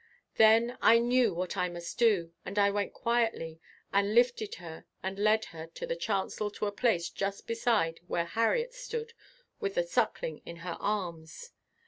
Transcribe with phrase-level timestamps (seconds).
[0.37, 3.61] Then I knew what I must do and I went quietly
[3.93, 8.25] and lifted her and led her to the chancel to a place just beside where
[8.25, 9.13] Harriet stood
[9.59, 11.51] with the Suckling in her arms.